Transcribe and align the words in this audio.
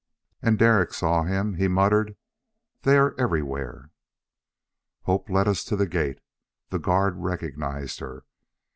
And 0.41 0.57
Derek 0.57 0.95
saw 0.95 1.21
him. 1.25 1.53
He 1.57 1.67
muttered, 1.67 2.15
"They 2.81 2.97
are 2.97 3.13
everywhere." 3.19 3.91
Hope 5.03 5.29
led 5.29 5.47
us 5.47 5.63
to 5.65 5.75
the 5.75 5.85
gate. 5.85 6.21
The 6.69 6.79
guard 6.79 7.17
recognized 7.17 7.99
her. 7.99 8.25